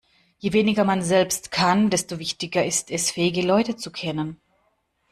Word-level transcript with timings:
Je 0.39 0.51
weniger 0.51 0.83
man 0.83 1.03
selbst 1.03 1.51
kann, 1.51 1.91
desto 1.91 2.17
wichtiger 2.17 2.65
ist 2.65 2.89
es, 2.89 3.11
fähige 3.11 3.43
Leute 3.45 3.75
zu 3.75 3.91
kennen. 3.91 4.41